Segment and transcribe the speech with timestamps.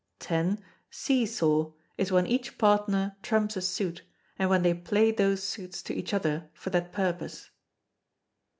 [0.27, 0.59] x.
[0.89, 4.01] See saw, is when each partner trumps a suit,
[4.39, 7.51] and when they play those suits to each other for that purpose.